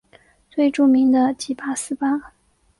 [0.49, 2.33] 最著名的即八思巴。